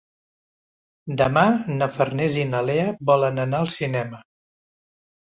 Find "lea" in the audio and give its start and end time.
2.73-2.89